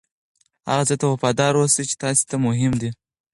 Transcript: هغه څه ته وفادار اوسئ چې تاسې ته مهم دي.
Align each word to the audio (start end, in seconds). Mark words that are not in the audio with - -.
هغه 0.69 0.83
څه 0.89 0.95
ته 0.99 1.05
وفادار 1.07 1.53
اوسئ 1.57 1.83
چې 1.89 1.95
تاسې 2.03 2.23
ته 2.29 2.35
مهم 2.45 2.73
دي. 2.81 2.89